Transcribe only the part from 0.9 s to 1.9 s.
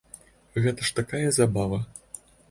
такая забава!